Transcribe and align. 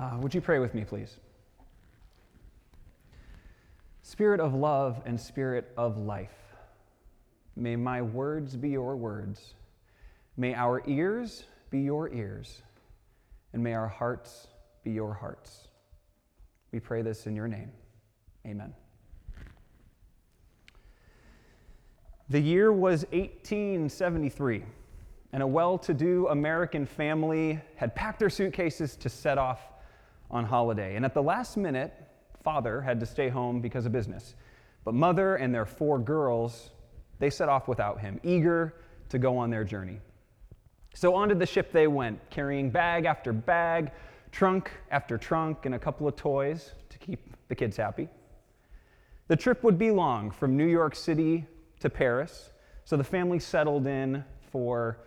Uh, 0.00 0.16
would 0.16 0.34
you 0.34 0.40
pray 0.40 0.58
with 0.58 0.72
me, 0.72 0.82
please? 0.82 1.18
Spirit 4.00 4.40
of 4.40 4.54
love 4.54 5.02
and 5.04 5.20
spirit 5.20 5.70
of 5.76 5.98
life, 5.98 6.54
may 7.54 7.76
my 7.76 8.00
words 8.00 8.56
be 8.56 8.70
your 8.70 8.96
words. 8.96 9.52
May 10.38 10.54
our 10.54 10.82
ears 10.86 11.44
be 11.68 11.80
your 11.80 12.08
ears, 12.14 12.62
and 13.52 13.62
may 13.62 13.74
our 13.74 13.88
hearts 13.88 14.46
be 14.84 14.90
your 14.90 15.12
hearts. 15.12 15.68
We 16.72 16.80
pray 16.80 17.02
this 17.02 17.26
in 17.26 17.36
your 17.36 17.46
name. 17.46 17.70
Amen. 18.46 18.72
The 22.30 22.40
year 22.40 22.72
was 22.72 23.04
1873, 23.12 24.64
and 25.34 25.42
a 25.42 25.46
well 25.46 25.76
to 25.76 25.92
do 25.92 26.26
American 26.28 26.86
family 26.86 27.60
had 27.76 27.94
packed 27.94 28.18
their 28.18 28.30
suitcases 28.30 28.96
to 28.96 29.10
set 29.10 29.36
off 29.36 29.60
on 30.30 30.44
holiday. 30.44 30.96
And 30.96 31.04
at 31.04 31.14
the 31.14 31.22
last 31.22 31.56
minute, 31.56 31.92
father 32.42 32.80
had 32.80 33.00
to 33.00 33.06
stay 33.06 33.28
home 33.28 33.60
because 33.60 33.86
of 33.86 33.92
business. 33.92 34.34
But 34.84 34.94
mother 34.94 35.36
and 35.36 35.54
their 35.54 35.66
four 35.66 35.98
girls, 35.98 36.70
they 37.18 37.30
set 37.30 37.48
off 37.48 37.68
without 37.68 38.00
him, 38.00 38.20
eager 38.22 38.74
to 39.10 39.18
go 39.18 39.36
on 39.36 39.50
their 39.50 39.64
journey. 39.64 40.00
So 40.94 41.14
onto 41.14 41.34
the 41.34 41.46
ship 41.46 41.72
they 41.72 41.86
went, 41.86 42.18
carrying 42.30 42.70
bag 42.70 43.04
after 43.04 43.32
bag, 43.32 43.92
trunk 44.32 44.70
after 44.90 45.18
trunk, 45.18 45.66
and 45.66 45.74
a 45.74 45.78
couple 45.78 46.08
of 46.08 46.16
toys 46.16 46.72
to 46.88 46.98
keep 46.98 47.36
the 47.48 47.54
kids 47.54 47.76
happy. 47.76 48.08
The 49.28 49.36
trip 49.36 49.62
would 49.62 49.78
be 49.78 49.90
long 49.90 50.30
from 50.30 50.56
New 50.56 50.66
York 50.66 50.96
City 50.96 51.46
to 51.80 51.90
Paris, 51.90 52.50
so 52.84 52.96
the 52.96 53.04
family 53.04 53.38
settled 53.38 53.86
in 53.86 54.24
for 54.50 54.98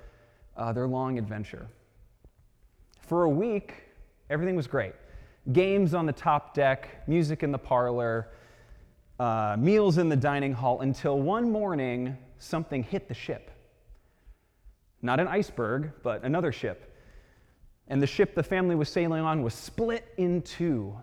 uh, 0.55 0.71
their 0.71 0.87
long 0.87 1.17
adventure. 1.17 1.67
For 3.01 3.23
a 3.23 3.29
week, 3.29 3.73
everything 4.29 4.55
was 4.55 4.67
great 4.67 4.93
games 5.51 5.93
on 5.93 6.05
the 6.05 6.13
top 6.13 6.53
deck, 6.53 7.07
music 7.07 7.43
in 7.43 7.51
the 7.51 7.57
parlor, 7.57 8.29
uh, 9.19 9.55
meals 9.59 9.97
in 9.97 10.09
the 10.09 10.15
dining 10.15 10.53
hall, 10.53 10.81
until 10.81 11.19
one 11.19 11.51
morning 11.51 12.17
something 12.39 12.83
hit 12.83 13.07
the 13.07 13.13
ship. 13.13 13.51
Not 15.01 15.19
an 15.19 15.27
iceberg, 15.27 15.91
but 16.01 16.23
another 16.23 16.51
ship. 16.51 16.95
And 17.89 18.01
the 18.01 18.07
ship 18.07 18.35
the 18.35 18.43
family 18.43 18.75
was 18.75 18.89
sailing 18.89 19.21
on 19.21 19.43
was 19.43 19.53
split 19.53 20.13
in 20.17 20.41
two. 20.41 20.95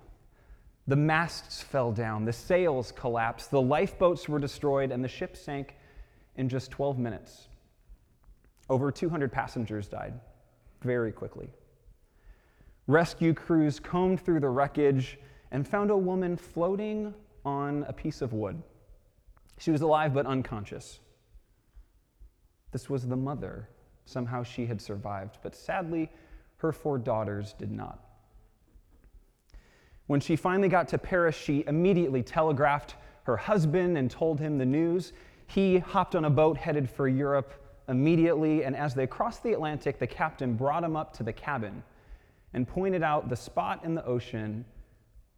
The 0.86 0.96
masts 0.96 1.62
fell 1.62 1.92
down, 1.92 2.24
the 2.24 2.32
sails 2.32 2.92
collapsed, 2.92 3.50
the 3.50 3.60
lifeboats 3.60 4.28
were 4.28 4.38
destroyed, 4.38 4.90
and 4.90 5.04
the 5.04 5.08
ship 5.08 5.36
sank 5.36 5.76
in 6.36 6.48
just 6.48 6.70
12 6.70 6.98
minutes. 6.98 7.48
Over 8.70 8.90
200 8.90 9.30
passengers 9.30 9.86
died 9.86 10.14
very 10.82 11.12
quickly. 11.12 11.50
Rescue 12.90 13.34
crews 13.34 13.78
combed 13.78 14.20
through 14.20 14.40
the 14.40 14.48
wreckage 14.48 15.16
and 15.52 15.66
found 15.66 15.92
a 15.92 15.96
woman 15.96 16.36
floating 16.36 17.14
on 17.44 17.84
a 17.86 17.92
piece 17.92 18.20
of 18.20 18.32
wood. 18.32 18.60
She 19.58 19.70
was 19.70 19.80
alive 19.80 20.12
but 20.12 20.26
unconscious. 20.26 20.98
This 22.72 22.90
was 22.90 23.06
the 23.06 23.16
mother. 23.16 23.68
Somehow 24.06 24.42
she 24.42 24.66
had 24.66 24.80
survived, 24.80 25.38
but 25.40 25.54
sadly, 25.54 26.10
her 26.56 26.72
four 26.72 26.98
daughters 26.98 27.52
did 27.52 27.70
not. 27.70 28.00
When 30.08 30.18
she 30.18 30.34
finally 30.34 30.68
got 30.68 30.88
to 30.88 30.98
Paris, 30.98 31.36
she 31.36 31.62
immediately 31.68 32.24
telegraphed 32.24 32.96
her 33.22 33.36
husband 33.36 33.98
and 33.98 34.10
told 34.10 34.40
him 34.40 34.58
the 34.58 34.66
news. 34.66 35.12
He 35.46 35.78
hopped 35.78 36.16
on 36.16 36.24
a 36.24 36.30
boat 36.30 36.56
headed 36.56 36.90
for 36.90 37.06
Europe 37.06 37.52
immediately, 37.88 38.64
and 38.64 38.74
as 38.74 38.96
they 38.96 39.06
crossed 39.06 39.44
the 39.44 39.52
Atlantic, 39.52 40.00
the 40.00 40.08
captain 40.08 40.54
brought 40.54 40.82
him 40.82 40.96
up 40.96 41.12
to 41.18 41.22
the 41.22 41.32
cabin 41.32 41.84
and 42.52 42.66
pointed 42.66 43.02
out 43.02 43.28
the 43.28 43.36
spot 43.36 43.84
in 43.84 43.94
the 43.94 44.04
ocean 44.04 44.64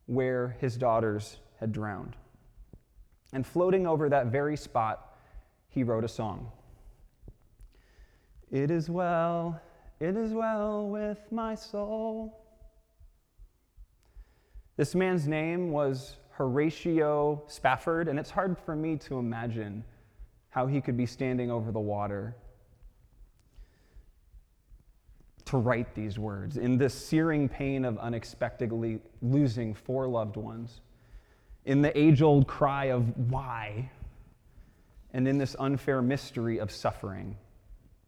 where 0.07 0.57
his 0.61 0.77
daughters 0.77 1.39
had 1.61 1.73
drowned. 1.73 2.17
And 3.33 3.47
floating 3.47 3.87
over 3.87 4.09
that 4.09 4.27
very 4.27 4.57
spot, 4.57 5.17
he 5.69 5.83
wrote 5.83 6.05
a 6.05 6.09
song. 6.09 6.51
It 8.51 8.71
is 8.71 8.91
well, 8.91 9.61
it 10.01 10.17
is 10.17 10.33
well 10.33 10.89
with 10.89 11.19
my 11.31 11.55
soul. 11.55 12.39
This 14.77 14.95
man's 14.95 15.27
name 15.27 15.71
was 15.71 16.17
Horatio 16.31 17.43
Spafford, 17.47 18.09
and 18.09 18.19
it's 18.19 18.31
hard 18.31 18.59
for 18.59 18.75
me 18.75 18.97
to 18.97 19.19
imagine 19.19 19.85
how 20.51 20.67
he 20.67 20.81
could 20.81 20.97
be 20.97 21.07
standing 21.07 21.51
over 21.51 21.73
the 21.73 21.81
water 21.81 22.35
to 25.53 25.59
write 25.59 25.95
these 25.95 26.19
words 26.19 26.57
in 26.57 26.79
this 26.79 26.95
searing 26.95 27.47
pain 27.47 27.85
of 27.85 27.99
unexpectedly 27.99 28.99
losing 29.21 29.75
four 29.75 30.09
loved 30.09 30.39
ones, 30.39 30.81
in 31.67 31.83
the 31.83 31.97
age 31.97 32.23
old 32.23 32.47
cry 32.47 32.87
of 32.87 33.15
why, 33.31 33.91
and 35.13 35.29
in 35.29 35.37
this 35.37 35.55
unfair 35.59 36.01
mystery 36.01 36.57
of 36.57 36.71
suffering. 36.71 37.37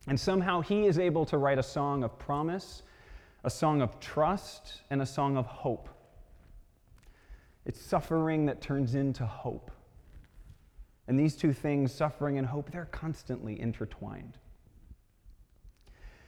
And 0.08 0.18
somehow 0.18 0.62
he 0.62 0.86
is 0.86 0.98
able 0.98 1.26
to 1.26 1.36
write 1.36 1.58
a 1.58 1.62
song 1.62 2.02
of 2.02 2.18
promise, 2.18 2.82
a 3.44 3.50
song 3.50 3.82
of 3.82 4.00
trust, 4.00 4.80
and 4.88 5.02
a 5.02 5.06
song 5.06 5.36
of 5.36 5.44
hope. 5.44 5.90
It's 7.66 7.78
suffering 7.78 8.46
that 8.46 8.62
turns 8.62 8.94
into 8.94 9.26
hope. 9.26 9.70
And 11.08 11.20
these 11.20 11.36
two 11.36 11.52
things, 11.52 11.92
suffering 11.92 12.38
and 12.38 12.46
hope, 12.46 12.70
they're 12.70 12.86
constantly 12.86 13.60
intertwined. 13.60 14.38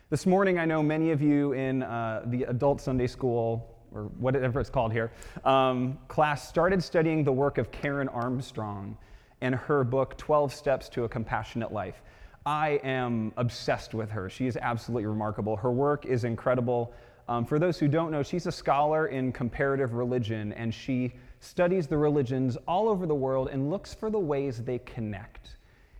This 0.08 0.24
morning, 0.24 0.56
I 0.56 0.64
know 0.64 0.84
many 0.84 1.10
of 1.10 1.20
you 1.20 1.50
in 1.50 1.82
uh, 1.82 2.22
the 2.26 2.44
adult 2.44 2.80
Sunday 2.80 3.08
school, 3.08 3.74
or 3.90 4.04
whatever 4.20 4.60
it's 4.60 4.70
called 4.70 4.92
here, 4.92 5.10
um, 5.44 5.98
class 6.06 6.48
started 6.48 6.80
studying 6.80 7.24
the 7.24 7.32
work 7.32 7.58
of 7.58 7.72
Karen 7.72 8.06
Armstrong 8.10 8.96
and 9.40 9.52
her 9.52 9.82
book, 9.82 10.16
12 10.16 10.54
Steps 10.54 10.88
to 10.90 11.02
a 11.02 11.08
Compassionate 11.08 11.72
Life. 11.72 12.02
I 12.46 12.78
am 12.84 13.32
obsessed 13.36 13.94
with 13.94 14.08
her. 14.10 14.30
She 14.30 14.46
is 14.46 14.56
absolutely 14.56 15.06
remarkable. 15.06 15.56
Her 15.56 15.72
work 15.72 16.06
is 16.06 16.22
incredible. 16.22 16.94
Um, 17.28 17.44
for 17.44 17.58
those 17.58 17.76
who 17.76 17.88
don't 17.88 18.12
know, 18.12 18.22
she's 18.22 18.46
a 18.46 18.52
scholar 18.52 19.08
in 19.08 19.32
comparative 19.32 19.94
religion, 19.94 20.52
and 20.52 20.72
she 20.72 21.14
studies 21.40 21.88
the 21.88 21.98
religions 21.98 22.56
all 22.68 22.88
over 22.88 23.06
the 23.06 23.14
world 23.16 23.48
and 23.50 23.70
looks 23.70 23.92
for 23.92 24.08
the 24.08 24.20
ways 24.20 24.62
they 24.62 24.78
connect. 24.78 25.56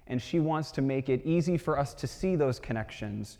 And 0.06 0.22
she 0.22 0.38
wants 0.38 0.70
to 0.70 0.80
make 0.80 1.08
it 1.08 1.26
easy 1.26 1.58
for 1.58 1.76
us 1.76 1.92
to 1.94 2.06
see 2.06 2.36
those 2.36 2.60
connections 2.60 3.38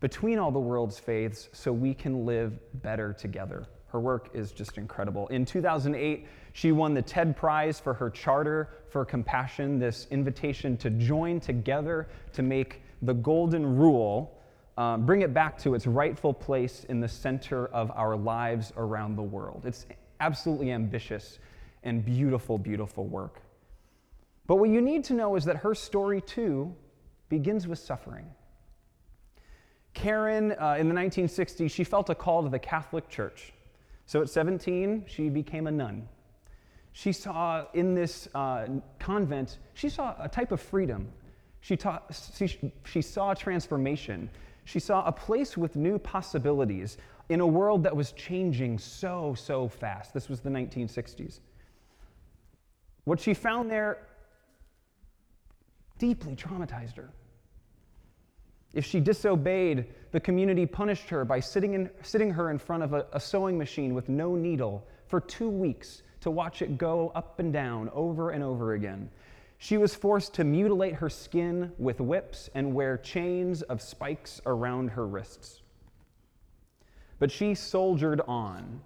between 0.00 0.38
all 0.38 0.50
the 0.50 0.58
world's 0.58 0.98
faiths 0.98 1.48
so 1.52 1.72
we 1.72 1.94
can 1.94 2.24
live 2.24 2.58
better 2.82 3.12
together. 3.12 3.66
Her 3.88 4.00
work 4.00 4.30
is 4.34 4.52
just 4.52 4.78
incredible. 4.78 5.28
In 5.28 5.44
2008, 5.44 6.26
she 6.52 6.72
won 6.72 6.94
the 6.94 7.02
TED 7.02 7.36
Prize 7.36 7.80
for 7.80 7.94
her 7.94 8.10
Charter 8.10 8.68
for 8.90 9.04
Compassion, 9.04 9.78
this 9.78 10.06
invitation 10.10 10.76
to 10.78 10.90
join 10.90 11.40
together 11.40 12.08
to 12.34 12.42
make 12.42 12.82
the 13.02 13.14
Golden 13.14 13.76
Rule, 13.76 14.38
um, 14.76 15.06
bring 15.06 15.22
it 15.22 15.32
back 15.32 15.58
to 15.58 15.74
its 15.74 15.86
rightful 15.86 16.34
place 16.34 16.84
in 16.88 17.00
the 17.00 17.08
center 17.08 17.66
of 17.68 17.90
our 17.92 18.16
lives 18.16 18.72
around 18.76 19.16
the 19.16 19.22
world. 19.22 19.64
It's 19.66 19.86
absolutely 20.20 20.70
ambitious 20.70 21.38
and 21.82 22.04
beautiful, 22.04 22.58
beautiful 22.58 23.06
work. 23.06 23.40
But 24.46 24.56
what 24.56 24.70
you 24.70 24.80
need 24.80 25.04
to 25.04 25.14
know 25.14 25.36
is 25.36 25.44
that 25.44 25.56
her 25.58 25.74
story, 25.74 26.20
too, 26.20 26.74
begins 27.28 27.66
with 27.66 27.78
suffering. 27.78 28.26
Karen, 29.98 30.52
uh, 30.52 30.76
in 30.78 30.88
the 30.88 30.94
1960s, 30.94 31.72
she 31.72 31.82
felt 31.82 32.08
a 32.08 32.14
call 32.14 32.44
to 32.44 32.48
the 32.48 32.58
Catholic 32.58 33.08
Church. 33.08 33.52
So 34.06 34.22
at 34.22 34.30
17, 34.30 35.04
she 35.08 35.28
became 35.28 35.66
a 35.66 35.72
nun. 35.72 36.08
She 36.92 37.10
saw 37.10 37.64
in 37.74 37.96
this 37.96 38.28
uh, 38.32 38.66
convent, 39.00 39.58
she 39.74 39.88
saw 39.88 40.14
a 40.20 40.28
type 40.28 40.52
of 40.52 40.60
freedom. 40.60 41.08
She, 41.62 41.76
taught, 41.76 42.16
she, 42.36 42.72
she 42.84 43.02
saw 43.02 43.34
transformation. 43.34 44.30
She 44.66 44.78
saw 44.78 45.04
a 45.04 45.10
place 45.10 45.56
with 45.56 45.74
new 45.74 45.98
possibilities 45.98 46.96
in 47.28 47.40
a 47.40 47.46
world 47.46 47.82
that 47.82 47.94
was 47.94 48.12
changing 48.12 48.78
so, 48.78 49.34
so 49.36 49.66
fast. 49.66 50.14
This 50.14 50.28
was 50.28 50.38
the 50.38 50.50
1960s. 50.50 51.40
What 53.02 53.18
she 53.18 53.34
found 53.34 53.68
there 53.68 54.06
deeply 55.98 56.36
traumatized 56.36 56.96
her. 56.98 57.10
If 58.78 58.84
she 58.84 59.00
disobeyed, 59.00 59.86
the 60.12 60.20
community 60.20 60.64
punished 60.64 61.08
her 61.08 61.24
by 61.24 61.40
sitting, 61.40 61.74
in, 61.74 61.90
sitting 62.02 62.30
her 62.30 62.52
in 62.52 62.60
front 62.60 62.84
of 62.84 62.92
a, 62.92 63.06
a 63.12 63.18
sewing 63.18 63.58
machine 63.58 63.92
with 63.92 64.08
no 64.08 64.36
needle 64.36 64.86
for 65.08 65.20
two 65.20 65.50
weeks 65.50 66.02
to 66.20 66.30
watch 66.30 66.62
it 66.62 66.78
go 66.78 67.10
up 67.16 67.40
and 67.40 67.52
down 67.52 67.90
over 67.92 68.30
and 68.30 68.44
over 68.44 68.74
again. 68.74 69.10
She 69.58 69.78
was 69.78 69.96
forced 69.96 70.32
to 70.34 70.44
mutilate 70.44 70.94
her 70.94 71.10
skin 71.10 71.72
with 71.76 72.00
whips 72.00 72.50
and 72.54 72.72
wear 72.72 72.96
chains 72.98 73.62
of 73.62 73.82
spikes 73.82 74.40
around 74.46 74.90
her 74.90 75.08
wrists. 75.08 75.62
But 77.18 77.32
she 77.32 77.56
soldiered 77.56 78.20
on. 78.28 78.80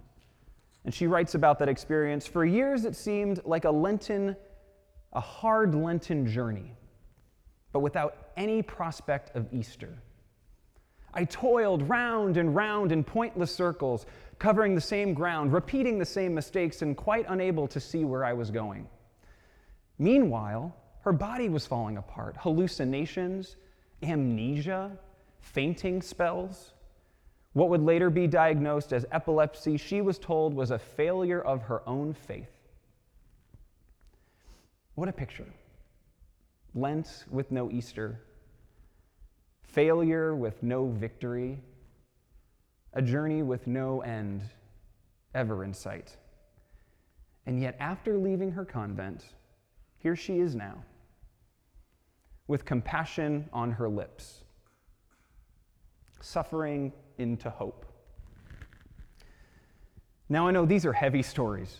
And 0.86 0.94
she 0.94 1.06
writes 1.06 1.34
about 1.34 1.58
that 1.58 1.68
experience. 1.68 2.26
For 2.26 2.46
years, 2.46 2.86
it 2.86 2.96
seemed 2.96 3.42
like 3.44 3.66
a 3.66 3.70
Lenten, 3.70 4.36
a 5.12 5.20
hard 5.20 5.74
Lenten 5.74 6.26
journey 6.26 6.72
but 7.72 7.80
without 7.80 8.21
any 8.37 8.62
prospect 8.62 9.34
of 9.37 9.52
Easter. 9.52 9.99
I 11.14 11.25
toiled 11.25 11.88
round 11.88 12.37
and 12.37 12.55
round 12.55 12.90
in 12.90 13.05
pointless 13.05 13.55
circles, 13.55 14.06
covering 14.38 14.75
the 14.75 14.81
same 14.81 15.14
ground, 15.14 15.52
repeating 15.52 15.99
the 15.99 16.06
same 16.06 16.34
mistakes, 16.34 16.82
and 16.82 16.96
quite 16.96 17.26
unable 17.29 17.69
to 17.69 17.81
see 17.81 18.05
where 18.05 18.25
I 18.25 18.32
was 18.32 18.50
going. 18.50 18.88
Meanwhile, 19.99 20.75
her 21.02 21.12
body 21.12 21.49
was 21.49 21.67
falling 21.67 21.96
apart 21.96 22.37
hallucinations, 22.38 23.56
amnesia, 24.02 24.96
fainting 25.40 26.00
spells. 26.00 26.73
What 27.52 27.69
would 27.69 27.82
later 27.82 28.08
be 28.08 28.26
diagnosed 28.26 28.93
as 28.93 29.05
epilepsy, 29.12 29.76
she 29.76 30.00
was 30.00 30.19
told 30.19 30.55
was 30.55 30.70
a 30.70 30.78
failure 30.78 31.40
of 31.40 31.62
her 31.62 31.87
own 31.87 32.14
faith. 32.14 32.50
What 34.94 35.08
a 35.08 35.12
picture. 35.12 35.46
Lent 36.74 37.24
with 37.30 37.50
no 37.50 37.70
Easter, 37.70 38.20
failure 39.62 40.34
with 40.34 40.62
no 40.62 40.88
victory, 40.88 41.60
a 42.94 43.02
journey 43.02 43.42
with 43.42 43.66
no 43.66 44.00
end 44.00 44.42
ever 45.34 45.64
in 45.64 45.74
sight. 45.74 46.16
And 47.46 47.60
yet, 47.60 47.76
after 47.80 48.16
leaving 48.16 48.52
her 48.52 48.64
convent, 48.64 49.24
here 49.98 50.16
she 50.16 50.38
is 50.38 50.54
now, 50.54 50.84
with 52.46 52.64
compassion 52.64 53.48
on 53.52 53.72
her 53.72 53.88
lips, 53.88 54.44
suffering 56.20 56.92
into 57.18 57.50
hope. 57.50 57.86
Now, 60.28 60.48
I 60.48 60.50
know 60.50 60.64
these 60.64 60.86
are 60.86 60.92
heavy 60.92 61.22
stories, 61.22 61.78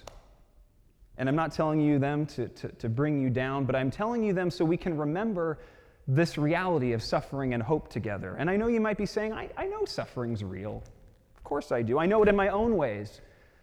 and 1.23 1.29
I'm 1.29 1.37
not 1.37 1.53
telling 1.53 1.81
you 1.81 2.01
them 2.01 2.27
to, 2.27 2.49
to, 2.49 2.69
to, 2.69 2.89
bring 2.89 3.23
you 3.23 3.31
down, 3.31 3.65
but 3.65 3.77
I'm 3.77 3.93
telling 3.93 4.25
you 4.25 4.33
them 4.33 4.51
so 4.51 4.65
we 4.65 4.77
can 4.77 4.97
remember 4.97 5.61
this 6.09 6.37
reality 6.37 6.95
of 6.95 7.01
suffering 7.01 7.55
and 7.55 7.63
hope 7.63 7.89
together. 7.89 8.35
And 8.41 8.51
I 8.51 8.57
know 8.57 8.67
you 8.67 8.81
might 8.81 8.99
be 8.99 9.07
saying, 9.07 9.33
I, 9.33 9.49
I 9.57 9.67
know 9.67 9.85
suffering's 9.85 10.43
real. 10.43 10.83
Of 11.37 11.45
course 11.45 11.71
I 11.71 11.81
do. 11.81 12.01
I 12.01 12.07
know 12.07 12.25
it 12.25 12.29
in 12.29 12.35
my 12.35 12.49
own 12.49 12.77
ways. 12.77 13.21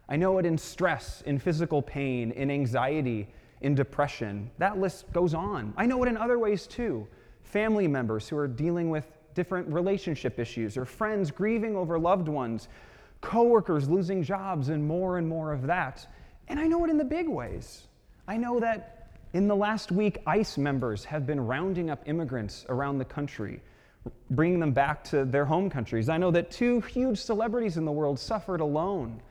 I 0.07 0.15
know 0.15 0.37
it 0.37 0.45
in 0.45 0.57
stress, 0.57 1.21
in 1.25 1.37
physical 1.37 1.81
pain, 1.81 2.31
in 2.31 2.49
anxiety, 2.49 3.27
in 3.59 3.75
depression. 3.75 4.49
That 4.57 4.79
list 4.79 5.11
goes 5.11 5.33
on. 5.33 5.73
I 5.75 5.85
know 5.85 6.01
it 6.01 6.07
in 6.07 6.15
other 6.15 6.39
ways 6.39 6.65
too. 6.65 7.05
Family 7.43 7.89
members 7.89 8.29
who 8.29 8.37
are 8.37 8.47
dealing 8.47 8.89
with 8.89 9.03
different 9.33 9.67
relationship 9.67 10.39
issues, 10.39 10.77
or 10.77 10.85
friends 10.85 11.29
grieving 11.29 11.75
over 11.75 11.99
loved 11.99 12.29
ones, 12.29 12.69
coworkers 13.19 13.89
losing 13.89 14.23
jobs, 14.23 14.69
and 14.69 14.81
more 14.81 15.17
and 15.17 15.27
more 15.27 15.51
of 15.51 15.67
that. 15.67 16.07
And 16.49 16.59
I 16.59 16.67
know 16.67 16.83
it 16.83 16.89
in 16.89 16.97
the 16.97 17.05
big 17.05 17.29
ways. 17.29 17.83
I 18.27 18.37
know 18.37 18.59
that 18.59 19.11
in 19.33 19.47
the 19.47 19.55
last 19.55 19.91
week, 19.91 20.17
ICE 20.25 20.57
members 20.57 21.05
have 21.05 21.27
been 21.27 21.39
rounding 21.39 21.91
up 21.91 22.01
immigrants 22.07 22.65
around 22.67 22.97
the 22.97 23.05
country, 23.05 23.61
bringing 24.31 24.59
them 24.59 24.71
back 24.71 25.03
to 25.05 25.23
their 25.23 25.45
home 25.45 25.69
countries. 25.69 26.09
I 26.09 26.17
know 26.17 26.31
that 26.31 26.49
two 26.49 26.81
huge 26.81 27.19
celebrities 27.19 27.77
in 27.77 27.85
the 27.85 27.91
world 27.91 28.19
suffered 28.19 28.59
alone 28.59 29.21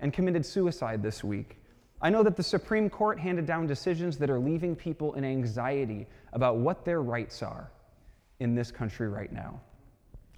and 0.00 0.12
committed 0.12 0.44
suicide 0.44 1.02
this 1.02 1.24
week. 1.24 1.56
I 2.00 2.10
know 2.10 2.22
that 2.22 2.36
the 2.36 2.42
Supreme 2.42 2.90
Court 2.90 3.18
handed 3.18 3.46
down 3.46 3.66
decisions 3.66 4.18
that 4.18 4.30
are 4.30 4.38
leaving 4.38 4.76
people 4.76 5.14
in 5.14 5.24
anxiety 5.24 6.06
about 6.32 6.58
what 6.58 6.84
their 6.84 7.02
rights 7.02 7.42
are 7.42 7.70
in 8.38 8.54
this 8.54 8.70
country 8.70 9.08
right 9.08 9.32
now. 9.32 9.60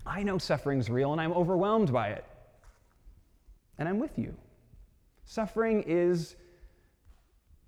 I 0.07 0.23
know 0.23 0.39
suffering's 0.39 0.89
real 0.89 1.13
and 1.13 1.21
I'm 1.21 1.33
overwhelmed 1.33 1.93
by 1.93 2.11
it. 2.11 2.25
And 3.79 3.89
I'm 3.89 3.99
with 3.99 4.19
you. 4.19 4.35
Suffering 5.31 5.85
is, 5.87 6.35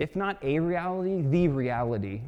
if 0.00 0.16
not 0.16 0.36
a 0.42 0.58
reality, 0.58 1.22
the 1.22 1.46
reality 1.46 2.20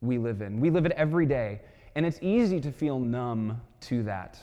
we 0.00 0.16
live 0.16 0.40
in. 0.40 0.60
We 0.60 0.70
live 0.70 0.86
it 0.86 0.92
every 0.92 1.26
day, 1.26 1.60
and 1.94 2.06
it's 2.06 2.18
easy 2.22 2.58
to 2.62 2.72
feel 2.72 2.98
numb 2.98 3.60
to 3.80 4.02
that. 4.04 4.38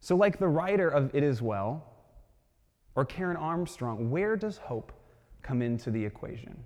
So, 0.00 0.14
like 0.14 0.38
the 0.38 0.46
writer 0.46 0.90
of 0.90 1.14
It 1.14 1.22
Is 1.22 1.40
Well, 1.40 1.82
or 2.94 3.06
Karen 3.06 3.38
Armstrong, 3.38 4.10
where 4.10 4.36
does 4.36 4.58
hope 4.58 4.92
come 5.40 5.62
into 5.62 5.90
the 5.90 6.04
equation? 6.04 6.62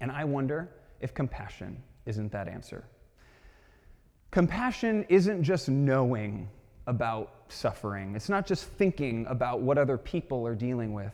And 0.00 0.10
I 0.10 0.24
wonder 0.24 0.70
if 1.02 1.12
compassion 1.12 1.82
isn't 2.06 2.32
that 2.32 2.48
answer. 2.48 2.86
Compassion 4.30 5.04
isn't 5.10 5.42
just 5.42 5.68
knowing 5.68 6.48
about 6.86 7.41
suffering, 7.52 8.14
it's 8.16 8.28
not 8.28 8.46
just 8.46 8.64
thinking 8.64 9.26
about 9.28 9.60
what 9.60 9.78
other 9.78 9.98
people 9.98 10.46
are 10.46 10.54
dealing 10.54 10.92
with. 10.92 11.12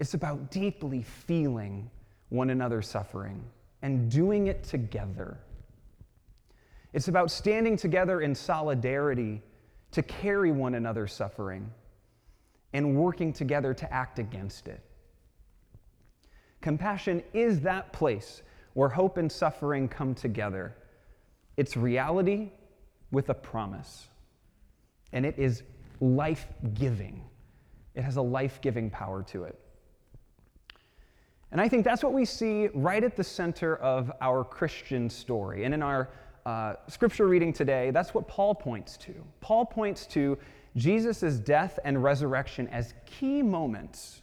It's 0.00 0.14
about 0.14 0.50
deeply 0.50 1.02
feeling 1.02 1.90
one 2.28 2.50
another's 2.50 2.88
suffering 2.88 3.42
and 3.82 4.10
doing 4.10 4.46
it 4.46 4.62
together. 4.64 5.38
It's 6.92 7.08
about 7.08 7.30
standing 7.30 7.76
together 7.76 8.20
in 8.20 8.34
solidarity 8.34 9.42
to 9.92 10.02
carry 10.02 10.52
one 10.52 10.74
another's 10.74 11.12
suffering 11.12 11.70
and 12.72 12.96
working 12.96 13.32
together 13.32 13.74
to 13.74 13.92
act 13.92 14.18
against 14.18 14.68
it. 14.68 14.80
Compassion 16.60 17.22
is 17.32 17.60
that 17.60 17.92
place 17.92 18.42
where 18.74 18.88
hope 18.88 19.16
and 19.16 19.30
suffering 19.30 19.88
come 19.88 20.14
together. 20.14 20.74
It's 21.56 21.76
reality 21.76 22.50
with 23.10 23.28
a 23.30 23.34
promise, 23.34 24.08
and 25.12 25.24
it 25.24 25.38
is 25.38 25.62
life 26.00 26.46
giving. 26.74 27.22
It 27.94 28.02
has 28.02 28.16
a 28.16 28.22
life 28.22 28.60
giving 28.60 28.90
power 28.90 29.22
to 29.24 29.44
it. 29.44 29.58
And 31.50 31.60
I 31.60 31.68
think 31.68 31.84
that's 31.84 32.02
what 32.02 32.12
we 32.12 32.24
see 32.24 32.68
right 32.74 33.02
at 33.02 33.16
the 33.16 33.24
center 33.24 33.76
of 33.76 34.12
our 34.20 34.44
Christian 34.44 35.08
story. 35.08 35.64
And 35.64 35.72
in 35.72 35.82
our 35.82 36.10
uh, 36.44 36.74
scripture 36.88 37.26
reading 37.26 37.52
today, 37.52 37.90
that's 37.90 38.12
what 38.12 38.28
Paul 38.28 38.54
points 38.54 38.96
to. 38.98 39.14
Paul 39.40 39.64
points 39.64 40.06
to 40.08 40.38
Jesus' 40.76 41.38
death 41.38 41.78
and 41.84 42.02
resurrection 42.02 42.68
as 42.68 42.94
key 43.06 43.42
moments 43.42 44.22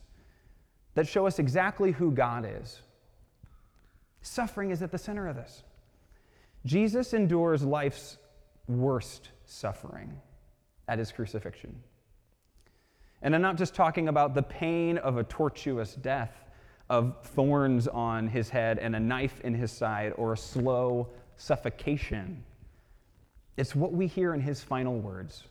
that 0.93 1.07
show 1.07 1.25
us 1.25 1.39
exactly 1.39 1.91
who 1.91 2.11
God 2.11 2.47
is. 2.47 2.81
Suffering 4.21 4.71
is 4.71 4.81
at 4.81 4.91
the 4.91 4.97
center 4.97 5.27
of 5.27 5.35
this. 5.35 5.63
Jesus 6.65 7.13
endures 7.13 7.63
life's 7.63 8.17
worst 8.67 9.29
suffering 9.45 10.19
at 10.87 10.99
his 10.99 11.11
crucifixion. 11.11 11.75
And 13.21 13.33
I'm 13.33 13.41
not 13.41 13.57
just 13.57 13.73
talking 13.73 14.07
about 14.07 14.33
the 14.33 14.43
pain 14.43 14.97
of 14.99 15.17
a 15.17 15.23
tortuous 15.23 15.95
death, 15.95 16.45
of 16.89 17.25
thorns 17.25 17.87
on 17.87 18.27
his 18.27 18.49
head 18.49 18.77
and 18.77 18.95
a 18.95 18.99
knife 18.99 19.41
in 19.41 19.53
his 19.53 19.71
side, 19.71 20.13
or 20.17 20.33
a 20.33 20.37
slow 20.37 21.09
suffocation. 21.37 22.43
It's 23.57 23.75
what 23.75 23.93
we 23.93 24.07
hear 24.07 24.33
in 24.33 24.41
his 24.41 24.63
final 24.63 24.99
words 24.99 25.43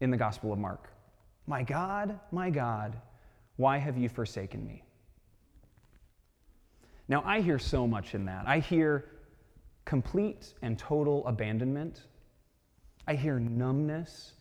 in 0.00 0.10
the 0.10 0.16
Gospel 0.16 0.52
of 0.52 0.58
Mark 0.58 0.90
My 1.46 1.62
God, 1.62 2.18
my 2.32 2.50
God, 2.50 2.96
why 3.56 3.78
have 3.78 3.96
you 3.96 4.08
forsaken 4.08 4.66
me? 4.66 4.82
Now, 7.06 7.22
I 7.24 7.40
hear 7.40 7.58
so 7.58 7.86
much 7.86 8.14
in 8.14 8.24
that. 8.24 8.48
I 8.48 8.58
hear 8.58 9.04
complete 9.84 10.54
and 10.62 10.78
total 10.78 11.26
abandonment. 11.26 12.00
I 13.06 13.14
hear 13.14 13.38
numbness 13.38 14.32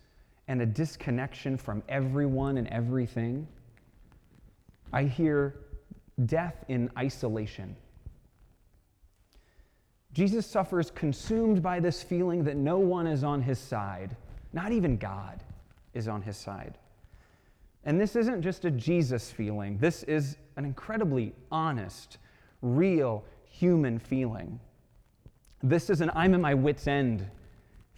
and 0.48 0.62
a 0.62 0.65
disconnection 0.65 1.58
from 1.58 1.84
everyone 1.89 2.58
and 2.58 2.67
everything. 2.67 3.48
I 4.91 5.03
hear 5.03 5.55
death 6.25 6.63
in 6.67 6.89
isolation. 6.98 7.75
Jesus 10.13 10.46
suffers 10.46 10.91
consumed 10.91 11.63
by 11.63 11.79
this 11.79 12.03
feeling 12.03 12.43
that 12.43 12.55
no 12.55 12.77
one 12.77 13.08
is 13.08 13.24
on 13.24 13.41
his 13.41 13.58
side, 13.58 14.15
not 14.53 14.72
even 14.72 14.98
God 14.98 15.43
is 15.93 16.08
on 16.08 16.22
his 16.22 16.38
side. 16.38 16.77
And 17.86 18.00
this 18.00 18.15
isn't 18.15 18.43
just 18.43 18.63
a 18.65 18.72
Jesus 18.72 19.32
feeling, 19.32 19.77
this 19.79 20.03
is 20.03 20.38
an 20.55 20.65
incredibly 20.65 21.34
honest, 21.51 22.17
real, 22.62 23.25
human 23.46 24.00
feeling. 24.00 24.60
This 25.63 25.89
is 25.89 26.01
an 26.01 26.12
I'm 26.13 26.34
at 26.34 26.39
my 26.39 26.53
wits' 26.53 26.88
end 26.88 27.25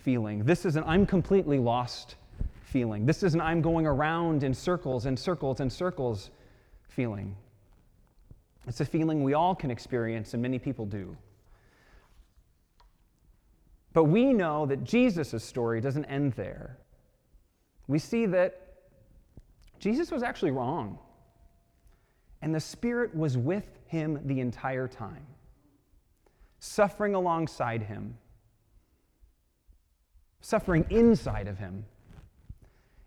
feeling. 0.05 0.45
This 0.45 0.65
is 0.65 0.77
an 0.77 0.83
I'm 0.85 1.05
completely 1.05 1.59
lost 1.59 2.15
feeling. 2.61 3.05
This 3.05 3.23
is 3.23 3.33
an 3.33 3.41
I'm 3.41 3.61
going 3.61 3.85
around 3.85 4.43
in 4.43 4.53
circles 4.53 5.05
and 5.05 5.19
circles 5.19 5.59
and 5.59 5.71
circles 5.71 6.29
feeling. 6.87 7.35
It's 8.67 8.79
a 8.79 8.85
feeling 8.85 9.23
we 9.23 9.33
all 9.33 9.53
can 9.53 9.69
experience, 9.69 10.33
and 10.33 10.41
many 10.41 10.59
people 10.59 10.85
do. 10.85 11.17
But 13.91 14.05
we 14.05 14.31
know 14.31 14.65
that 14.65 14.83
Jesus' 14.83 15.43
story 15.43 15.81
doesn't 15.81 16.05
end 16.05 16.33
there 16.33 16.77
we 17.87 17.99
see 17.99 18.25
that 18.27 18.61
Jesus 19.79 20.11
was 20.11 20.23
actually 20.23 20.51
wrong. 20.51 20.97
And 22.41 22.53
the 22.53 22.59
Spirit 22.59 23.15
was 23.15 23.37
with 23.37 23.67
him 23.87 24.19
the 24.25 24.39
entire 24.39 24.87
time, 24.87 25.25
suffering 26.59 27.15
alongside 27.15 27.83
him, 27.83 28.17
suffering 30.41 30.85
inside 30.89 31.47
of 31.47 31.57
him, 31.57 31.85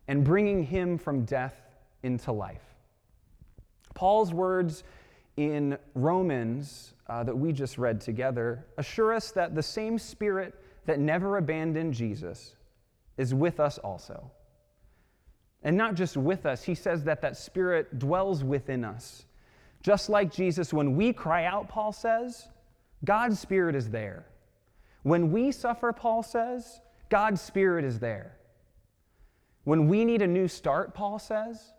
and 0.06 0.24
bringing 0.24 0.64
him 0.64 0.98
from 0.98 1.24
death 1.24 1.54
into 2.02 2.32
life. 2.32 2.62
Paul's 3.94 4.32
words 4.32 4.84
in 5.36 5.78
Romans 5.94 6.94
uh, 7.08 7.22
that 7.24 7.36
we 7.36 7.52
just 7.52 7.78
read 7.78 8.00
together 8.00 8.66
assure 8.76 9.12
us 9.12 9.30
that 9.32 9.54
the 9.54 9.62
same 9.62 9.98
Spirit 9.98 10.54
that 10.86 10.98
never 10.98 11.36
abandoned 11.36 11.94
Jesus 11.94 12.54
is 13.16 13.34
with 13.34 13.60
us 13.60 13.78
also. 13.78 14.30
And 15.62 15.76
not 15.76 15.94
just 15.94 16.16
with 16.16 16.46
us, 16.46 16.62
he 16.62 16.74
says 16.74 17.04
that 17.04 17.20
that 17.22 17.36
Spirit 17.36 17.98
dwells 17.98 18.44
within 18.44 18.84
us. 18.84 19.24
Just 19.82 20.08
like 20.08 20.32
Jesus, 20.32 20.72
when 20.72 20.96
we 20.96 21.12
cry 21.12 21.44
out, 21.44 21.68
Paul 21.68 21.92
says, 21.92 22.48
God's 23.04 23.38
Spirit 23.38 23.74
is 23.74 23.90
there. 23.90 24.26
When 25.02 25.30
we 25.30 25.52
suffer, 25.52 25.92
Paul 25.92 26.22
says, 26.22 26.80
God's 27.08 27.40
Spirit 27.40 27.84
is 27.84 27.98
there. 27.98 28.36
When 29.64 29.88
we 29.88 30.04
need 30.04 30.22
a 30.22 30.26
new 30.26 30.48
start, 30.48 30.94
Paul 30.94 31.18
says, 31.18 31.72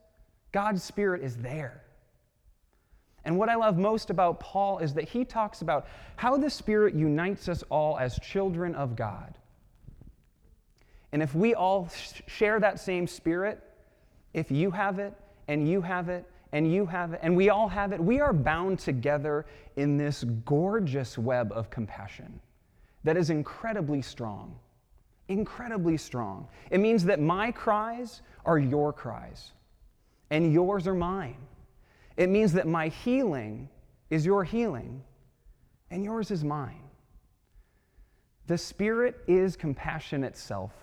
God's 0.52 0.84
Spirit 0.84 1.24
is 1.24 1.38
there. 1.38 1.84
And 3.26 3.38
what 3.38 3.50
I 3.50 3.56
love 3.56 3.78
most 3.78 4.10
about 4.10 4.40
Paul 4.40 4.80
is 4.80 4.94
that 4.94 5.10
he 5.10 5.26
talks 5.26 5.62
about 5.62 5.88
how 6.16 6.38
the 6.38 6.50
Spirit 6.50 6.96
unites 6.96 7.50
us 7.50 7.64
all 7.70 7.98
as 7.98 8.18
children 8.20 8.76
of 8.76 8.96
God. 8.96 9.38
And 11.12 11.22
if 11.22 11.36
we 11.36 11.54
all 11.54 11.90
share 12.28 12.60
that 12.60 12.80
same 12.80 13.08
Spirit, 13.08 13.62
if 14.34 14.52
you 14.52 14.72
have 14.72 15.00
it, 15.00 15.14
and 15.48 15.68
you 15.68 15.82
have 15.82 16.10
it, 16.10 16.26
and 16.52 16.72
you 16.72 16.86
have 16.86 17.14
it, 17.14 17.20
and 17.22 17.36
we 17.36 17.50
all 17.50 17.68
have 17.68 17.92
it, 17.92 18.00
we 18.00 18.20
are 18.20 18.34
bound 18.34 18.80
together 18.80 19.46
in 19.76 19.98
this 19.98 20.24
gorgeous 20.46 21.18
web 21.18 21.52
of 21.54 21.70
compassion 21.70 22.40
that 23.04 23.18
is 23.18 23.30
incredibly 23.30 24.02
strong. 24.02 24.56
Incredibly 25.30 25.96
strong. 25.96 26.48
It 26.70 26.80
means 26.80 27.06
that 27.06 27.20
my 27.22 27.52
cries 27.52 28.22
are 28.46 28.60
your 28.60 28.92
cries, 28.92 29.52
and 30.30 30.52
yours 30.52 30.88
are 30.88 30.96
mine. 30.96 31.38
It 32.18 32.30
means 32.30 32.52
that 32.54 32.68
my 32.68 32.90
healing 32.90 33.70
is 34.10 34.26
your 34.26 34.44
healing, 34.44 35.04
and 35.92 36.04
yours 36.04 36.32
is 36.32 36.44
mine. 36.44 36.82
The 38.48 38.58
Spirit 38.58 39.18
is 39.28 39.56
compassion 39.56 40.24
itself. 40.24 40.74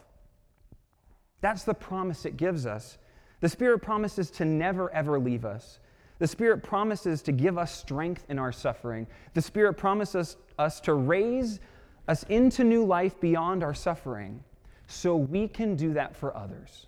That's 1.40 1.64
the 1.64 1.74
promise 1.74 2.24
it 2.24 2.36
gives 2.36 2.64
us. 2.64 2.98
The 3.40 3.48
Spirit 3.48 3.80
promises 3.80 4.30
to 4.32 4.44
never, 4.44 4.90
ever 4.92 5.18
leave 5.18 5.44
us. 5.44 5.80
The 6.18 6.26
Spirit 6.26 6.62
promises 6.62 7.20
to 7.22 7.32
give 7.32 7.58
us 7.58 7.76
strength 7.76 8.24
in 8.28 8.38
our 8.38 8.52
suffering. 8.52 9.06
The 9.34 9.42
Spirit 9.42 9.74
promises 9.74 10.36
us 10.58 10.80
to 10.82 10.94
raise 10.94 11.60
us 12.08 12.24
into 12.24 12.64
new 12.64 12.84
life 12.84 13.20
beyond 13.20 13.62
our 13.62 13.74
suffering 13.74 14.42
so 14.86 15.16
we 15.16 15.48
can 15.48 15.74
do 15.74 15.92
that 15.94 16.14
for 16.14 16.36
others. 16.36 16.86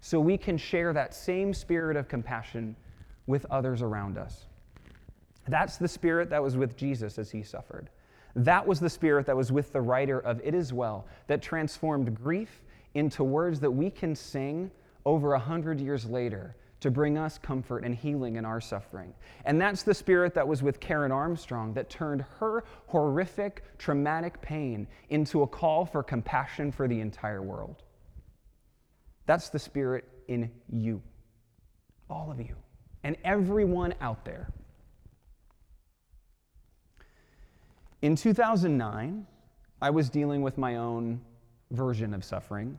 So 0.00 0.20
we 0.20 0.36
can 0.38 0.56
share 0.56 0.92
that 0.92 1.14
same 1.14 1.52
spirit 1.54 1.96
of 1.96 2.08
compassion 2.08 2.76
with 3.26 3.46
others 3.50 3.82
around 3.82 4.18
us. 4.18 4.46
That's 5.48 5.76
the 5.76 5.88
spirit 5.88 6.30
that 6.30 6.42
was 6.42 6.56
with 6.56 6.76
Jesus 6.76 7.18
as 7.18 7.30
he 7.30 7.42
suffered. 7.42 7.88
That 8.36 8.66
was 8.66 8.80
the 8.80 8.90
spirit 8.90 9.26
that 9.26 9.36
was 9.36 9.50
with 9.50 9.72
the 9.72 9.80
writer 9.80 10.20
of 10.20 10.40
It 10.44 10.54
Is 10.54 10.72
Well, 10.72 11.06
that 11.26 11.42
transformed 11.42 12.14
grief 12.14 12.62
into 12.94 13.24
words 13.24 13.60
that 13.60 13.70
we 13.70 13.90
can 13.90 14.14
sing 14.14 14.70
over 15.04 15.34
a 15.34 15.38
hundred 15.38 15.80
years 15.80 16.04
later 16.06 16.54
to 16.80 16.90
bring 16.90 17.18
us 17.18 17.38
comfort 17.38 17.84
and 17.84 17.94
healing 17.94 18.36
in 18.36 18.44
our 18.44 18.60
suffering. 18.60 19.12
And 19.44 19.60
that's 19.60 19.82
the 19.82 19.94
spirit 19.94 20.34
that 20.34 20.48
was 20.48 20.62
with 20.62 20.80
Karen 20.80 21.12
Armstrong 21.12 21.74
that 21.74 21.90
turned 21.90 22.24
her 22.38 22.64
horrific, 22.86 23.62
traumatic 23.78 24.40
pain 24.40 24.86
into 25.10 25.42
a 25.42 25.46
call 25.46 25.84
for 25.84 26.02
compassion 26.02 26.72
for 26.72 26.88
the 26.88 27.00
entire 27.00 27.42
world. 27.42 27.82
That's 29.26 29.50
the 29.50 29.58
spirit 29.58 30.08
in 30.28 30.50
you, 30.72 31.02
all 32.08 32.30
of 32.30 32.40
you, 32.40 32.56
and 33.04 33.16
everyone 33.24 33.94
out 34.00 34.24
there. 34.24 34.50
In 38.02 38.16
2009, 38.16 39.26
I 39.82 39.90
was 39.90 40.08
dealing 40.08 40.40
with 40.40 40.56
my 40.56 40.76
own 40.76 41.20
version 41.70 42.14
of 42.14 42.24
suffering. 42.24 42.78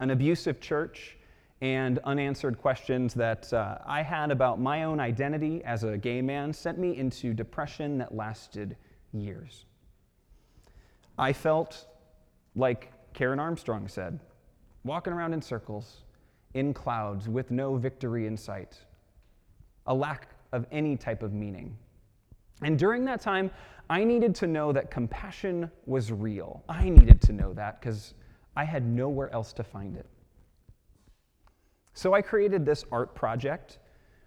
An 0.00 0.10
abusive 0.10 0.60
church 0.60 1.16
and 1.60 1.98
unanswered 2.04 2.58
questions 2.58 3.12
that 3.14 3.52
uh, 3.52 3.78
I 3.84 4.02
had 4.02 4.30
about 4.30 4.60
my 4.60 4.84
own 4.84 4.98
identity 4.98 5.62
as 5.64 5.84
a 5.84 5.98
gay 5.98 6.22
man 6.22 6.52
sent 6.52 6.78
me 6.78 6.96
into 6.96 7.34
depression 7.34 7.98
that 7.98 8.14
lasted 8.14 8.76
years. 9.12 9.66
I 11.18 11.32
felt 11.32 11.86
like 12.56 12.92
Karen 13.12 13.38
Armstrong 13.38 13.88
said, 13.88 14.18
walking 14.84 15.12
around 15.12 15.34
in 15.34 15.42
circles, 15.42 16.04
in 16.54 16.72
clouds, 16.72 17.28
with 17.28 17.50
no 17.50 17.76
victory 17.76 18.26
in 18.26 18.36
sight, 18.36 18.78
a 19.86 19.94
lack 19.94 20.28
of 20.52 20.66
any 20.72 20.96
type 20.96 21.22
of 21.22 21.32
meaning. 21.32 21.76
And 22.62 22.78
during 22.78 23.04
that 23.04 23.20
time, 23.20 23.50
I 23.90 24.04
needed 24.04 24.34
to 24.36 24.46
know 24.46 24.72
that 24.72 24.90
compassion 24.90 25.70
was 25.84 26.12
real. 26.12 26.62
I 26.68 26.88
needed 26.88 27.20
to 27.22 27.32
know 27.32 27.52
that 27.54 27.80
because 27.80 28.14
I 28.56 28.64
had 28.64 28.86
nowhere 28.86 29.32
else 29.34 29.52
to 29.54 29.64
find 29.64 29.96
it. 29.96 30.06
So 32.00 32.14
I 32.14 32.22
created 32.22 32.64
this 32.64 32.82
art 32.90 33.14
project 33.14 33.76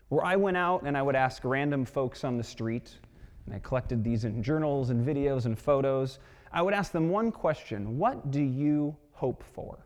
where 0.09 0.23
I 0.23 0.35
went 0.35 0.57
out 0.57 0.83
and 0.83 0.95
I 0.95 1.01
would 1.01 1.15
ask 1.15 1.43
random 1.43 1.85
folks 1.85 2.23
on 2.23 2.37
the 2.37 2.43
street, 2.43 2.99
and 3.47 3.55
I 3.55 3.57
collected 3.57 4.03
these 4.03 4.25
in 4.25 4.43
journals 4.43 4.91
and 4.91 5.03
videos 5.03 5.47
and 5.47 5.57
photos. 5.57 6.19
I 6.51 6.61
would 6.61 6.75
ask 6.75 6.91
them 6.91 7.09
one 7.09 7.31
question 7.31 7.97
What 7.97 8.29
do 8.29 8.43
you 8.43 8.95
hope 9.11 9.43
for? 9.55 9.79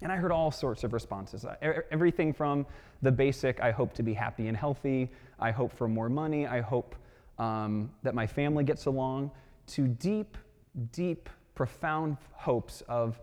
And 0.00 0.10
I 0.10 0.16
heard 0.16 0.32
all 0.32 0.50
sorts 0.50 0.84
of 0.84 0.94
responses. 0.94 1.44
Everything 1.90 2.32
from 2.32 2.64
the 3.02 3.12
basic, 3.12 3.60
I 3.60 3.70
hope 3.70 3.92
to 3.92 4.02
be 4.02 4.14
happy 4.14 4.48
and 4.48 4.56
healthy, 4.56 5.10
I 5.38 5.50
hope 5.50 5.70
for 5.70 5.86
more 5.86 6.08
money, 6.08 6.46
I 6.46 6.62
hope 6.62 6.96
um, 7.38 7.90
that 8.04 8.14
my 8.14 8.26
family 8.26 8.64
gets 8.64 8.86
along, 8.86 9.30
to 9.66 9.86
deep, 9.86 10.38
deep, 10.92 11.28
profound 11.54 12.16
hopes 12.32 12.82
of, 12.88 13.20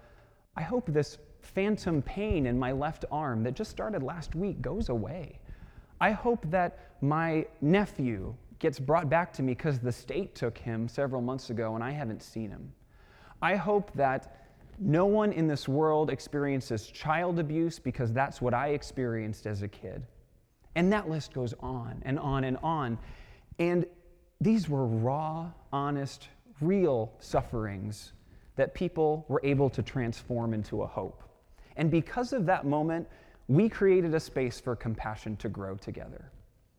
I 0.56 0.62
hope 0.62 0.86
this 0.94 1.18
phantom 1.42 2.02
pain 2.02 2.46
in 2.46 2.58
my 2.58 2.72
left 2.72 3.06
arm 3.12 3.44
that 3.44 3.54
just 3.54 3.72
started 3.72 4.04
last 4.04 4.36
week 4.36 4.62
goes 4.62 4.90
away. 4.90 5.40
I 6.02 6.12
hope 6.12 6.50
that 6.52 6.80
my 7.02 7.46
nephew 7.62 8.36
gets 8.60 8.80
brought 8.80 9.10
back 9.10 9.32
to 9.34 9.44
me 9.44 9.54
because 9.54 9.80
the 9.80 9.92
state 9.92 10.36
took 10.36 10.58
him 10.58 10.88
several 10.88 11.22
months 11.22 11.50
ago 11.50 11.76
and 11.76 11.84
I 11.84 11.92
haven't 11.92 12.22
seen 12.22 12.50
him. 12.50 12.72
I 13.42 13.56
hope 13.56 13.92
that 13.96 14.48
no 14.80 15.06
one 15.06 15.32
in 15.34 15.48
this 15.48 15.68
world 15.68 16.10
experiences 16.10 16.88
child 16.88 17.40
abuse 17.40 17.80
because 17.80 18.14
that's 18.14 18.42
what 18.42 18.54
I 18.54 18.70
experienced 18.70 19.46
as 19.46 19.62
a 19.62 19.68
kid. 19.68 20.06
And 20.76 20.92
that 20.94 21.10
list 21.10 21.34
goes 21.34 21.54
on 21.60 22.02
and 22.06 22.20
on 22.20 22.44
and 22.44 22.58
on. 22.64 22.98
And 23.60 23.86
these 24.40 24.70
were 24.70 24.86
raw, 24.86 25.52
honest, 25.74 26.30
real 26.62 27.12
sufferings 27.20 28.14
that 28.60 28.74
people 28.74 29.24
were 29.30 29.40
able 29.46 29.70
to 29.70 29.82
transform 29.82 30.54
into 30.54 30.82
a 30.82 30.86
hope. 30.86 31.24
And 31.78 31.90
because 31.90 32.34
of 32.34 32.46
that 32.48 32.66
moment, 32.66 33.08
we 33.48 33.70
created 33.70 34.14
a 34.14 34.20
space 34.20 34.60
for 34.60 34.76
compassion 34.76 35.38
to 35.38 35.48
grow 35.48 35.78
together 35.78 36.30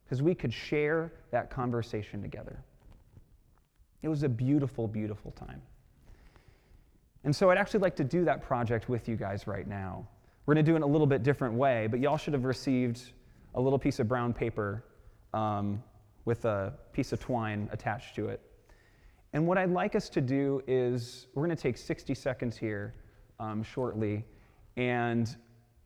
because 0.05 0.23
we 0.23 0.35
could 0.35 0.53
share 0.53 1.11
that 1.31 1.49
conversation 1.49 2.21
together. 2.21 2.63
It 4.03 4.09
was 4.09 4.25
a 4.25 4.29
beautiful, 4.29 4.87
beautiful 4.89 5.31
time. 5.31 5.63
And 7.25 7.35
so 7.35 7.49
I'd 7.49 7.57
actually 7.57 7.81
like 7.81 7.97
to 7.97 8.05
do 8.05 8.27
that 8.27 8.43
project 8.43 8.91
with 8.91 9.09
you 9.09 9.17
guys 9.17 9.47
right 9.47 9.67
now. 9.67 10.07
We're 10.45 10.53
going 10.53 10.67
to 10.67 10.71
do 10.71 10.75
it 10.75 10.77
in 10.77 10.83
a 10.83 10.87
little 10.87 11.07
bit 11.07 11.23
different 11.23 11.55
way, 11.55 11.87
but 11.87 11.99
y'all 12.01 12.19
should 12.19 12.35
have 12.35 12.45
received 12.45 13.01
a 13.55 13.61
little 13.61 13.79
piece 13.79 14.01
of 14.01 14.07
brown 14.07 14.35
paper 14.35 14.85
um, 15.33 15.83
with 16.27 16.45
a 16.45 16.75
piece 16.93 17.15
of 17.15 17.21
twine 17.21 17.71
attached 17.73 18.17
to 18.17 18.29
it. 18.29 18.43
And 19.33 19.47
what 19.47 19.59
I'd 19.59 19.71
like 19.71 19.95
us 19.95 20.09
to 20.11 20.21
do 20.21 20.63
is 20.67 21.29
we're 21.35 21.45
going 21.45 21.57
to 21.57 21.63
take 21.63 21.79
60 21.79 22.15
seconds 22.15 22.57
here 22.57 22.95
um, 23.39 23.63
shortly 23.63 24.25
and 24.77 25.37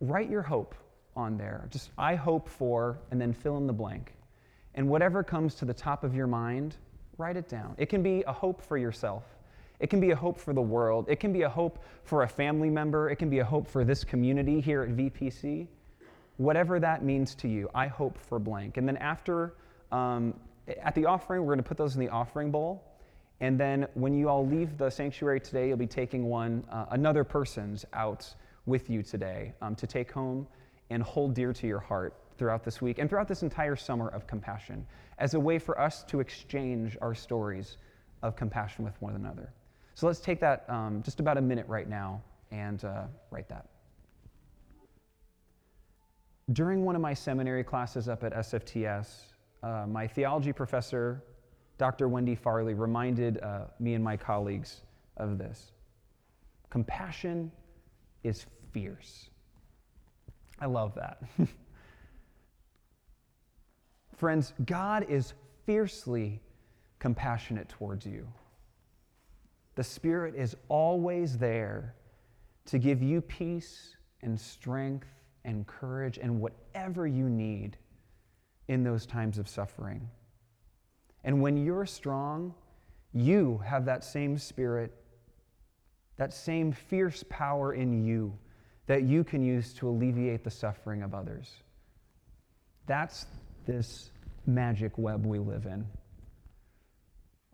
write 0.00 0.30
your 0.30 0.42
hope 0.42 0.74
on 1.14 1.36
there. 1.36 1.68
Just, 1.70 1.90
I 1.98 2.14
hope 2.14 2.48
for, 2.48 2.98
and 3.10 3.20
then 3.20 3.32
fill 3.32 3.58
in 3.58 3.66
the 3.66 3.72
blank. 3.72 4.14
And 4.74 4.88
whatever 4.88 5.22
comes 5.22 5.54
to 5.56 5.64
the 5.64 5.74
top 5.74 6.04
of 6.04 6.14
your 6.14 6.26
mind, 6.26 6.76
write 7.18 7.36
it 7.36 7.48
down. 7.48 7.74
It 7.78 7.86
can 7.86 8.02
be 8.02 8.24
a 8.26 8.32
hope 8.32 8.62
for 8.62 8.78
yourself. 8.78 9.24
It 9.78 9.90
can 9.90 10.00
be 10.00 10.10
a 10.12 10.16
hope 10.16 10.38
for 10.38 10.52
the 10.54 10.62
world. 10.62 11.06
It 11.08 11.20
can 11.20 11.32
be 11.32 11.42
a 11.42 11.48
hope 11.48 11.84
for 12.04 12.22
a 12.22 12.28
family 12.28 12.70
member. 12.70 13.10
It 13.10 13.16
can 13.16 13.28
be 13.28 13.40
a 13.40 13.44
hope 13.44 13.68
for 13.68 13.84
this 13.84 14.04
community 14.04 14.60
here 14.60 14.82
at 14.82 14.90
VPC. 14.90 15.66
Whatever 16.38 16.80
that 16.80 17.04
means 17.04 17.34
to 17.36 17.48
you, 17.48 17.68
I 17.74 17.86
hope 17.86 18.18
for 18.18 18.38
blank. 18.38 18.76
And 18.76 18.88
then 18.88 18.96
after, 18.96 19.54
um, 19.92 20.34
at 20.82 20.94
the 20.94 21.04
offering, 21.04 21.42
we're 21.42 21.54
going 21.54 21.58
to 21.58 21.68
put 21.68 21.76
those 21.76 21.94
in 21.94 22.00
the 22.00 22.08
offering 22.08 22.50
bowl. 22.50 22.93
And 23.40 23.58
then 23.58 23.86
when 23.94 24.14
you 24.14 24.28
all 24.28 24.46
leave 24.46 24.78
the 24.78 24.90
sanctuary 24.90 25.40
today, 25.40 25.68
you'll 25.68 25.76
be 25.76 25.86
taking 25.86 26.26
one, 26.26 26.64
uh, 26.70 26.86
another 26.90 27.24
person's 27.24 27.84
out 27.92 28.32
with 28.66 28.88
you 28.88 29.02
today 29.02 29.52
um, 29.60 29.74
to 29.76 29.86
take 29.86 30.10
home 30.10 30.46
and 30.90 31.02
hold 31.02 31.34
dear 31.34 31.52
to 31.52 31.66
your 31.66 31.80
heart 31.80 32.14
throughout 32.38 32.64
this 32.64 32.80
week 32.80 32.98
and 32.98 33.08
throughout 33.08 33.28
this 33.28 33.42
entire 33.42 33.76
summer 33.76 34.08
of 34.08 34.26
compassion 34.26 34.86
as 35.18 35.34
a 35.34 35.40
way 35.40 35.58
for 35.58 35.80
us 35.80 36.02
to 36.04 36.20
exchange 36.20 36.96
our 37.00 37.14
stories 37.14 37.78
of 38.22 38.36
compassion 38.36 38.84
with 38.84 39.00
one 39.00 39.14
another. 39.14 39.52
So 39.94 40.06
let's 40.06 40.20
take 40.20 40.40
that 40.40 40.64
um, 40.68 41.02
just 41.02 41.20
about 41.20 41.38
a 41.38 41.40
minute 41.40 41.66
right 41.68 41.88
now 41.88 42.22
and 42.50 42.84
uh, 42.84 43.04
write 43.30 43.48
that. 43.48 43.66
During 46.52 46.84
one 46.84 46.94
of 46.94 47.00
my 47.00 47.14
seminary 47.14 47.64
classes 47.64 48.08
up 48.08 48.22
at 48.22 48.34
SFTS, 48.34 49.08
uh, 49.62 49.86
my 49.86 50.06
theology 50.06 50.52
professor, 50.52 51.22
Dr. 51.78 52.08
Wendy 52.08 52.34
Farley, 52.34 52.74
reminded 52.74 53.42
uh, 53.42 53.64
me 53.80 53.94
and 53.94 54.04
my 54.04 54.16
colleagues 54.16 54.82
of 55.16 55.38
this. 55.38 55.72
Compassion 56.70 57.50
is 58.22 58.46
fierce. 58.72 59.30
I 60.60 60.66
love 60.66 60.94
that. 60.94 61.22
Friends, 64.16 64.54
God 64.64 65.06
is 65.08 65.34
fiercely 65.66 66.40
compassionate 66.98 67.68
towards 67.68 68.06
you. 68.06 68.26
The 69.74 69.84
Spirit 69.84 70.34
is 70.36 70.56
always 70.68 71.36
there 71.36 71.94
to 72.66 72.78
give 72.78 73.02
you 73.02 73.20
peace 73.20 73.96
and 74.22 74.38
strength 74.40 75.08
and 75.44 75.66
courage 75.66 76.18
and 76.18 76.40
whatever 76.40 77.06
you 77.06 77.28
need 77.28 77.76
in 78.68 78.82
those 78.82 79.04
times 79.04 79.36
of 79.38 79.48
suffering. 79.48 80.08
And 81.24 81.40
when 81.40 81.56
you're 81.56 81.86
strong, 81.86 82.54
you 83.12 83.60
have 83.64 83.86
that 83.86 84.04
same 84.04 84.36
Spirit, 84.36 84.92
that 86.16 86.32
same 86.32 86.72
fierce 86.72 87.24
power 87.28 87.72
in 87.72 88.04
you 88.04 88.36
that 88.86 89.04
you 89.04 89.24
can 89.24 89.42
use 89.42 89.72
to 89.74 89.88
alleviate 89.88 90.44
the 90.44 90.50
suffering 90.50 91.02
of 91.02 91.14
others. 91.14 91.50
That's 92.86 93.26
this 93.66 94.10
magic 94.46 94.98
web 94.98 95.24
we 95.24 95.38
live 95.38 95.64
in. 95.64 95.86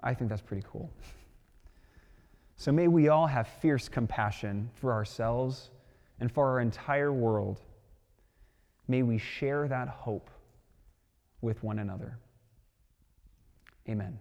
I 0.02 0.14
think 0.14 0.30
that's 0.30 0.42
pretty 0.42 0.66
cool. 0.68 0.90
So 2.56 2.72
may 2.72 2.88
we 2.88 3.08
all 3.08 3.26
have 3.26 3.46
fierce 3.46 3.88
compassion 3.88 4.70
for 4.74 4.92
ourselves 4.92 5.70
and 6.18 6.30
for 6.30 6.48
our 6.48 6.60
entire 6.60 7.12
world. 7.12 7.60
May 8.88 9.02
we 9.02 9.18
share 9.18 9.68
that 9.68 9.88
hope 9.88 10.30
with 11.40 11.62
one 11.62 11.78
another. 11.78 12.18
Amen. 13.88 14.18